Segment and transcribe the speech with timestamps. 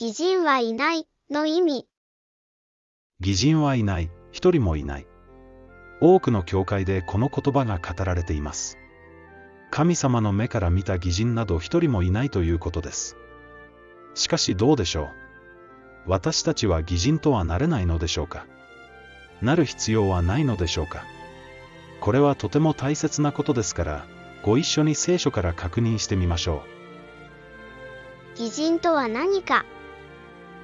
[0.00, 1.86] 偽人はいないの意味。
[3.20, 5.06] 偽人はいない、一人もいない。
[6.00, 8.78] 多くの教会でこの言葉が語られています。
[9.70, 13.18] 神様の目から見た偽人など一人もいないということです。
[14.14, 15.08] しかしどうでしょう
[16.06, 18.46] 私たちは偽人とはなれないのでしょうか
[19.42, 21.04] なる必要はないのでしょうか
[22.00, 24.06] これはとても大切なことですから、
[24.42, 26.62] ご一緒に聖書から確認してみましょ
[28.36, 29.66] 偽人とは何か。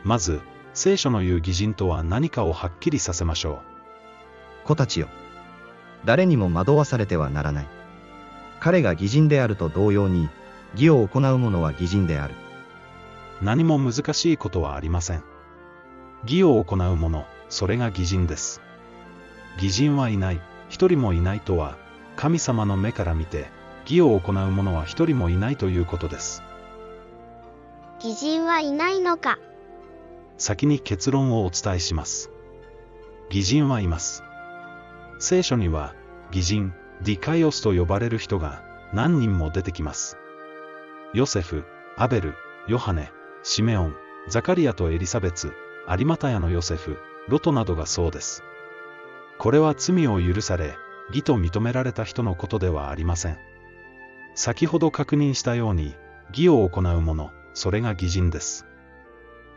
[0.06, 0.09] う。
[0.09, 0.41] まず、
[0.73, 3.62] 聖書の言う偽人とは何かをはっきりさせましょ
[4.64, 5.09] 子たちよ。
[6.05, 7.66] 誰にも惑わされてはならない。
[8.61, 10.28] 彼が偽人であると同様に、
[10.74, 12.34] 義を行う者は偽人である。
[13.42, 13.45] う。
[13.45, 15.23] 何も難しいことはありません。
[16.23, 18.61] 義を行う者、それが偽人です。
[19.61, 21.77] 偽人はいない、一人もいないとは、
[22.16, 23.50] 神様の目から見て、
[23.84, 26.42] 義を行う者は一人もいないということです。
[28.00, 29.38] 偽人はいないのか。
[30.39, 32.31] 先に結論をお伝えします。
[33.31, 34.23] 偽人はいます。
[35.19, 35.95] 聖書には、
[36.31, 38.62] 偽人、ディカイオスと呼ばれる人が
[38.93, 40.19] 何人も出てきます。
[41.12, 41.65] ヨセフ、
[41.97, 42.34] アベル、
[42.69, 43.11] ヨハネ、
[43.43, 43.95] シメオン、
[44.28, 45.53] ザカリアとエリサベツ、
[45.89, 48.43] 有マタヤのヨセフ、ロトなどがそうです。
[49.39, 50.77] これは罪を許され、
[51.09, 53.39] 義と認められた人のことではありません。
[54.34, 55.95] 先ほど確認したように、
[56.31, 58.66] 義を行う者、それが義人です。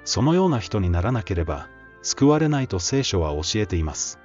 [0.09, 1.67] そのような人にならなければ、
[2.01, 4.17] 救われないと聖書は教えています。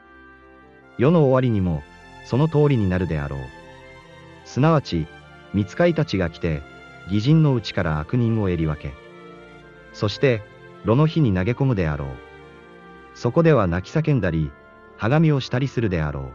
[0.97, 1.83] 世の終わりにも、
[2.25, 3.41] その通りになるであろう。
[4.47, 5.07] すなわち、
[5.53, 6.63] 見つかいたちが来て、
[7.11, 8.95] 偽人のうちから悪人をえり分け。
[9.93, 10.41] そして、
[10.87, 12.09] 炉の火に投げ込むであろう。
[13.15, 14.51] そこでは泣き叫んだり、
[14.97, 16.33] はがみをしたりするであろう。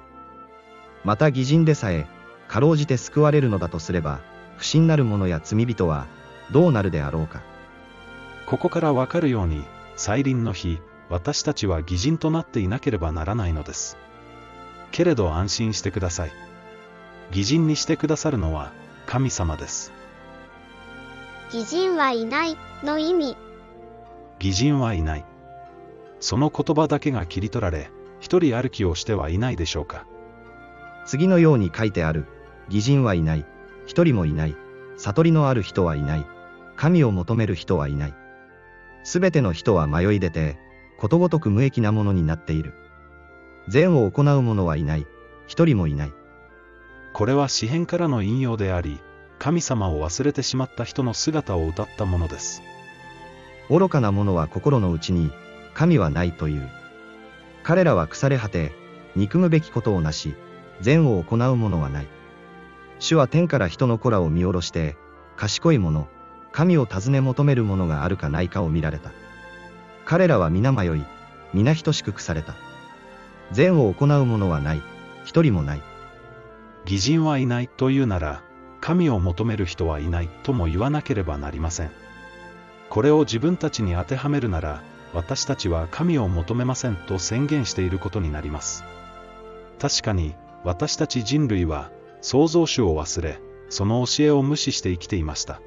[1.04, 2.06] また偽人でさえ、
[2.48, 4.20] かろうじて救われるのだとすれば、
[4.58, 6.06] 不審なる者や罪人は、
[6.52, 7.49] どうなるであろうか。
[8.50, 9.64] ここからわかるように、
[9.96, 13.96] 再臨の日、私たちは偽人となっていなければならないのです。
[14.92, 16.32] けれど安心してください。
[17.30, 18.72] 偽人にしてくださるのは、
[19.06, 19.94] 神様です。
[21.52, 23.38] 偽人はいないの意味。
[24.40, 25.26] 偽人はいない。
[26.20, 30.08] その言葉だけが切り取られ、一人歩きをしてはいないでしょうか。
[31.06, 32.26] 次のように書いてある。
[32.68, 33.46] 偽人はいない。
[33.86, 34.56] 一人もいない。
[34.98, 36.26] 悟りのある人はいない。
[36.76, 38.14] 神を求める人はいない。
[39.10, 40.60] すべての人は迷い出て、
[41.00, 42.76] ことごとく無益なものになっている。
[43.68, 45.08] 善を行う者はいない。
[45.48, 46.14] 一人もいない。
[47.12, 49.02] これは詩篇からの引用であり、
[49.40, 52.62] 神様を忘れてしまった人の姿を歌ったものです。
[53.68, 55.32] 愚かな者は心の内に、
[55.74, 56.70] 神はないという。
[57.64, 58.74] 彼らは腐れ果て、
[59.16, 60.36] 憎むべきことをなし、
[60.82, 62.08] 善を行う者はない。
[63.00, 64.98] 主は天から人の子らを見下ろして、
[65.36, 66.08] 賢い者、
[66.52, 69.12] 神を尋ね求める者があるかないかを見られた。
[70.06, 71.04] 彼らは皆迷い、
[71.54, 72.56] 皆等しく腐れた。
[73.52, 74.82] 善を行う者はない、
[75.24, 75.82] 一人もない。
[76.86, 78.42] 偽人はいないというなら、
[78.82, 81.92] 神を求める人はいないとも言わなければなりません。
[82.90, 84.82] これを自分たちに当てはめるなら、
[85.14, 88.84] 私たちは神を求めませんと宣言していることになります。
[89.80, 93.40] 確かに、私たち人類は、創造主を忘れ、
[93.70, 95.62] その教えを無視して生きていました。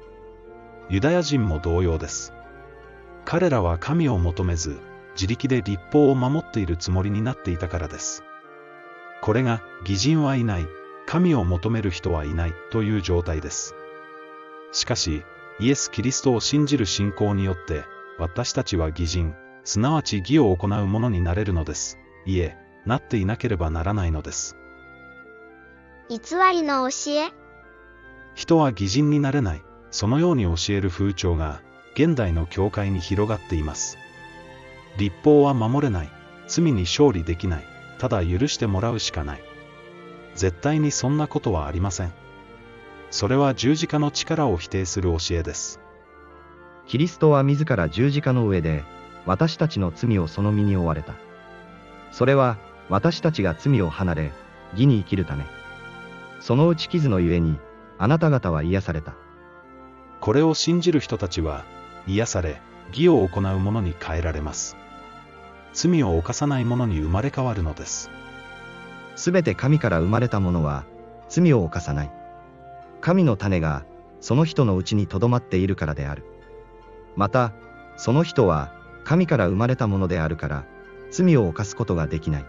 [0.89, 2.33] ユダヤ人も同様です。
[3.25, 4.79] 彼らは神を求めず、
[5.13, 8.23] 自力で立法を守っているつもりになっていたからです。
[9.21, 10.67] これが、偽人はいない、
[11.05, 13.75] 神を求める人はいないという状態です。
[14.71, 15.23] しかし、
[15.59, 17.83] イエス・キリストを信じる信仰によって、
[18.19, 21.97] 私たちは偽人、すなわち義を行うものになれるのです。
[22.25, 24.57] いえ、なっていなければならないのです。
[26.09, 26.17] 偽
[26.51, 27.31] りの教え？
[28.35, 31.61] 人は偽人になれない、そのように教える風潮が、
[31.93, 33.99] 現代の教会に広がっています。
[34.97, 36.09] 立法は守れない、
[36.47, 37.63] 罪に勝利できない、
[37.99, 39.43] ただ許してもらうしかない。
[40.33, 42.11] 絶対にそんなことはありません。
[43.11, 45.79] それは十字架の力を否定する教えです。
[46.87, 48.83] キリストは自ら十字架の上で、
[49.27, 51.13] 私たちの罪をその身に負われた。
[52.11, 52.57] それは、
[52.89, 54.31] 私たちが罪を離れ、
[54.71, 55.45] 義に生きるため。
[56.39, 57.59] その打ち傷のゆえに、
[57.99, 59.13] あなた方は癒された。
[60.23, 61.65] これを信じる人たちは、
[62.07, 62.61] 癒され、
[62.91, 64.77] 義を行う者に変えられます。
[65.73, 68.09] 罪を犯さない者に生まれ変わるのです。
[69.17, 70.85] すべて神から生まれた者は、
[71.27, 72.11] 罪を犯さない。
[73.01, 73.83] 神の種が、
[74.21, 76.23] その人のうちに留まっているからである。
[77.17, 77.51] また、
[77.97, 78.71] その人は、
[79.03, 80.63] 神から生まれたものであるから、
[81.11, 82.45] 罪を犯すことができない。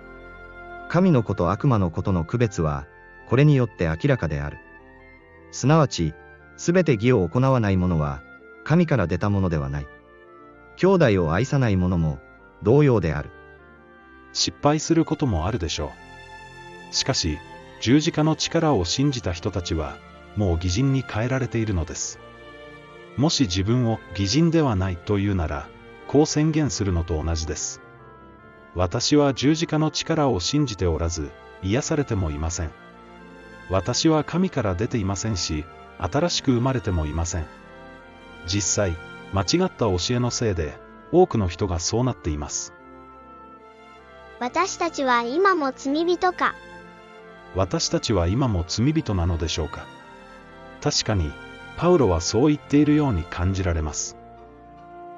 [0.89, 2.87] 神の子と悪魔のことの区別は、
[3.29, 4.59] これによって明らかである。
[5.51, 6.15] すなわち、
[6.57, 8.23] すべて義を行わない者は、
[8.65, 9.87] 神から出たものではない。
[10.77, 12.19] 兄弟を愛さない者も
[12.63, 13.31] 同様である。
[14.33, 15.93] 失敗することもあるでしょ
[16.91, 16.95] う。
[16.95, 17.39] しかし、
[17.81, 19.97] 十字架の力を信じた人たちは、
[20.37, 22.19] もう偽人に変えられているのです。
[23.17, 25.69] もし自分を偽人ではないというなら、
[26.09, 27.81] こう宣言するのと同じです。
[28.75, 31.31] 私は十字架の力を信じておらず、
[31.63, 32.71] 癒されてもいません。
[33.71, 35.65] 私は神から出ていませんし、
[35.99, 37.47] 新しく生まれてもいません。
[38.47, 38.97] 実際、
[39.33, 40.79] 間違った教えのせいで、
[41.13, 42.73] 多くの人がそうなっています。
[44.41, 46.55] 私たちは今も罪人か？
[47.55, 49.87] 私たちは今も罪人なのでしょうか？
[50.83, 51.31] 確かに、
[51.77, 54.17] パウロはそう言っているように感じられます。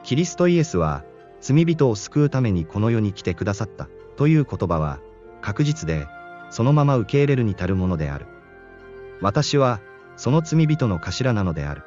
[0.04, 1.02] キリストイエスは、
[1.40, 5.00] 罪人を救うためにこの世に来てくださったという言葉は、
[5.40, 6.06] 確実で、
[6.50, 8.26] そのまま受け入れるに足るものである。
[9.20, 9.80] 私は、
[10.16, 11.82] その罪人の頭なのである。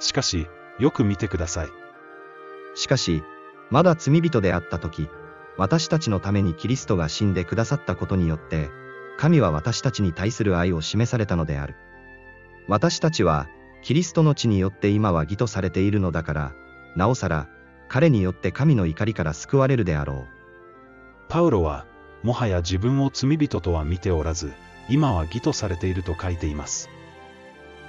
[0.00, 0.48] しかし、
[0.78, 1.68] よく見てください。
[2.74, 3.22] しかし、
[3.70, 5.08] まだ罪人であった時、
[5.56, 8.70] 私たちのためにキリストが死んでくださったことによって、
[9.18, 11.74] 神は私たちに対する愛を示されたのである。
[12.68, 13.48] 私たちは、
[13.82, 16.52] キリストの血によって今は義とされているのだから、
[16.96, 17.48] なおさら、
[17.88, 20.26] 彼によって神の怒りから救われるであろう。
[21.28, 21.86] パウロは、
[22.22, 24.52] もはや自分を罪人とは見ておらず、
[24.88, 26.88] 今は義とされていると書いています。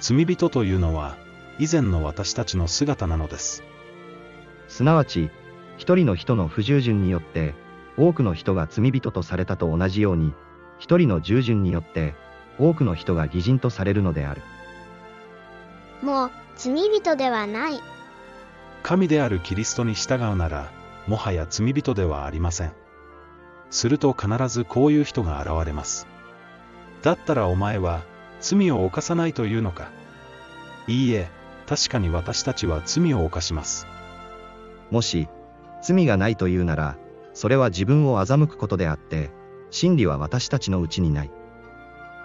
[0.00, 1.16] 罪人というのは、
[1.58, 3.62] 以前の私たちの姿なのです。
[4.66, 5.30] すなわち、
[5.76, 7.54] 一人の人の不従順によって、
[7.96, 10.32] 多くの人が罪人とされたと同じように、
[10.78, 12.14] 一人の従順によって、
[12.58, 14.42] 多くの人が偽人とされるのである。
[16.02, 17.80] もう、罪人ではない。
[18.82, 20.70] 神であるキリストに従うなら、
[21.06, 22.72] もはや罪人ではありません。
[23.70, 26.06] すると必ずこういう人が現れます。
[27.02, 28.02] だったらお前は、
[28.40, 29.90] 罪を犯さないというのか。
[30.86, 31.28] いいえ、
[31.66, 33.86] 確かに私たちは罪を犯します。
[34.90, 35.28] もし、
[35.82, 36.96] 罪がないというなら、
[37.32, 39.30] それは自分を欺くことであって、
[39.70, 41.30] 真理は私たちのうちにない。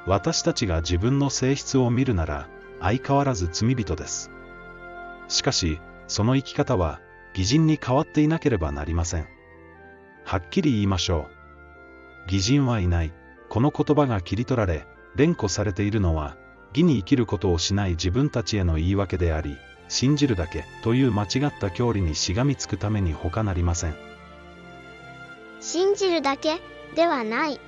[0.07, 2.47] 私たちが自分の性質を見るなら、
[2.79, 4.31] 相変わらず罪人です。
[5.27, 6.99] しかし、その生き方は、
[7.33, 9.27] 偽人に変わっていなければなりません。
[10.23, 11.27] はっきり言いましょ
[12.27, 12.31] う。
[12.31, 13.13] 偽人はいない。
[13.49, 16.35] この言葉が切り取られ、連呼されているのは、
[16.73, 19.57] 義に生きることをしない自分たちへの言い訳であり、
[19.87, 23.95] 信じるだけという間違った教理にしがみつくために他なりません。
[25.61, 26.59] 信じるだけ
[26.95, 27.59] ではない。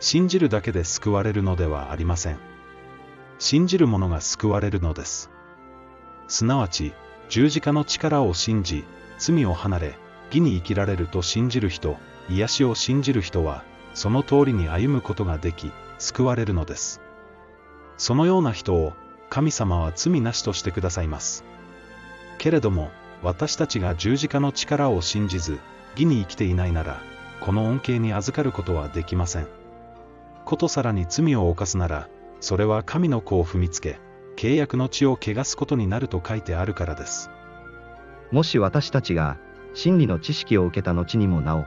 [0.00, 2.38] 信じるだけで救われるのではありません。
[3.38, 5.30] 信じる者が救われるのです。
[6.28, 6.92] すなわち、
[7.28, 8.84] 十字架の力を信じ、
[9.18, 9.98] 罪を離れ、
[10.28, 11.96] 義に生きられると信じる人、
[12.28, 13.64] 癒しを信じる人は、
[13.96, 17.00] その通りに歩むことができ、救われるのです。
[17.96, 18.92] そのような人を、
[19.30, 21.44] 神様は罪なしとしてくださいます。
[22.36, 22.90] けれども、
[23.22, 25.58] 私たちが十字架の力を信じず、
[25.94, 27.00] 義に生きていないなら、
[27.40, 29.46] この恩恵に預かることはできません。
[30.44, 32.10] ことさらに罪を犯すなら、
[32.40, 33.98] それは神の子を踏みつけ、
[34.36, 37.30] 契約の血を汚すことになると書いてあるからです。
[38.30, 39.38] もし私たちが、
[39.72, 41.64] 真理の知識を受けた後にもなお、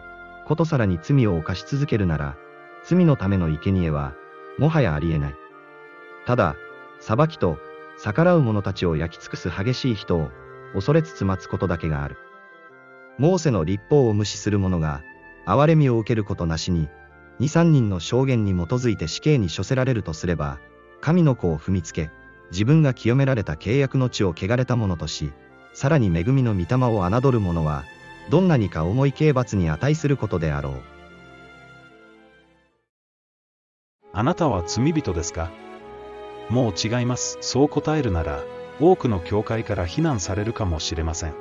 [0.50, 2.36] ことさらに罪を犯し続けるなら、
[2.84, 4.16] 罪のための生贄は、
[4.58, 5.36] もはやありえない。
[6.26, 6.56] ただ、
[7.00, 7.60] 裁きと、
[8.00, 10.32] 逆らう者たちを焼き尽くす激しい人を、
[10.74, 12.18] 恐れつつ待つことだけがある。
[13.20, 15.04] モーセの立法を無視する者が、
[15.46, 16.90] 憐れみを受けることなしに、
[17.38, 20.58] 二三人の証言に基づいて死刑に処せられるとすれば、
[21.00, 22.10] 神の子を踏みつけ、
[22.50, 25.32] 自分が清められた契約の地を汚れた者とし、
[25.74, 27.84] さらに恵みの御霊を侮る者は、
[28.30, 30.82] どんなにか重い刑罰に値することであろう。
[34.14, 35.50] あなたは罪人ですか？
[36.50, 37.38] もう違います。
[37.42, 38.42] そう答えるなら、
[38.80, 41.34] 多くの教会から非難されるかもしれません。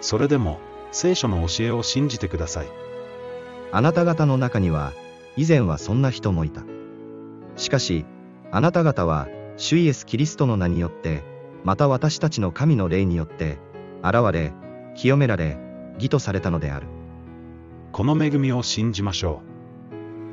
[0.00, 0.58] それでも、
[0.90, 2.66] 聖書の教えを信じてください。
[3.72, 4.92] あなた方の中には、
[5.36, 6.62] 以前はそんな人もいた。
[7.56, 8.06] しかし、
[8.50, 11.22] あなた方は、主イエス・キリストの名によって、
[11.64, 13.58] また私たちの神の霊によって、
[14.02, 14.52] 現れ、
[14.94, 15.58] 清められ、
[15.96, 16.86] 義とされたのである。
[17.92, 19.42] この恵みを信じましょ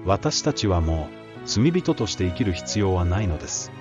[0.05, 0.07] う。
[0.07, 3.71] 私たちはもう、罪人として生きる必要はないのです。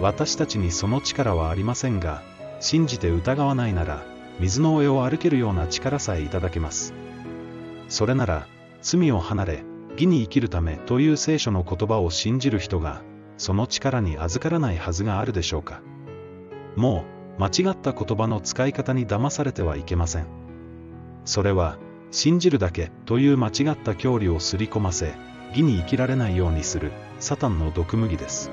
[0.00, 2.22] 私たちにその力はありませんが、
[2.60, 4.02] 信じて疑わないなら、
[4.40, 6.94] 水の上を歩けるような力さえいただけます。
[7.88, 8.46] それなら、
[8.82, 13.02] 罪を離れ、義に生きるためという聖書の言葉を信じる人が、
[13.36, 15.80] その力に預からないはずがあるでしょうか。
[16.76, 17.04] も
[17.38, 20.43] う、間違った言葉の使い方に騙されてはいけません。
[21.24, 21.78] それは、
[22.10, 25.14] 信じるだけという間違った教理をすり込ませ、
[25.50, 28.50] 義に生きられないようにする、サタンの毒麦です。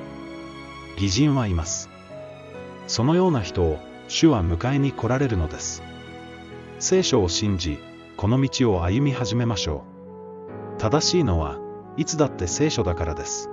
[0.96, 1.90] 義人はいます。
[2.88, 5.84] そのような人を、主は迎えに来られるのです。
[6.80, 7.78] 聖書を信じ、
[8.18, 9.84] この道を歩み始めましょ
[10.78, 10.80] う。
[10.80, 11.60] 正しいのは、
[11.98, 13.51] いつだって聖書だからです。